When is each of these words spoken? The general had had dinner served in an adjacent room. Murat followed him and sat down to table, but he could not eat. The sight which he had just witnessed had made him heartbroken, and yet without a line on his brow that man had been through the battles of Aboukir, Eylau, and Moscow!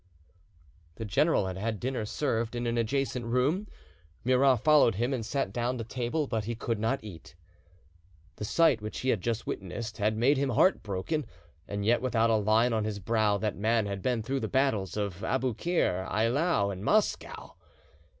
The 0.95 1.05
general 1.05 1.45
had 1.45 1.57
had 1.57 1.79
dinner 1.79 2.05
served 2.05 2.55
in 2.55 2.65
an 2.65 2.75
adjacent 2.75 3.23
room. 3.23 3.67
Murat 4.23 4.61
followed 4.63 4.95
him 4.95 5.13
and 5.13 5.23
sat 5.23 5.53
down 5.53 5.77
to 5.77 5.83
table, 5.83 6.25
but 6.25 6.45
he 6.45 6.55
could 6.55 6.79
not 6.79 7.03
eat. 7.03 7.35
The 8.37 8.43
sight 8.45 8.81
which 8.81 9.01
he 9.01 9.09
had 9.09 9.21
just 9.21 9.45
witnessed 9.45 9.99
had 9.99 10.17
made 10.17 10.37
him 10.37 10.49
heartbroken, 10.49 11.27
and 11.67 11.85
yet 11.85 12.01
without 12.01 12.31
a 12.31 12.35
line 12.35 12.73
on 12.73 12.83
his 12.83 12.97
brow 12.97 13.37
that 13.37 13.55
man 13.55 13.85
had 13.85 14.01
been 14.01 14.23
through 14.23 14.39
the 14.39 14.47
battles 14.47 14.97
of 14.97 15.23
Aboukir, 15.23 16.07
Eylau, 16.09 16.71
and 16.71 16.83
Moscow! 16.83 17.55